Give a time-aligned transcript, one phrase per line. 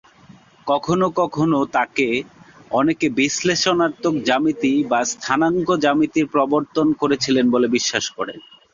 [0.67, 2.07] কখনও কখনও তাঁকে
[2.71, 8.33] অনেকে বিশ্লেষণাত্মক জ্যামিতি বা স্থানাঙ্ক জ্যামিতির প্রবর্তন করেছিলেন বলে বিশ্বাস করে।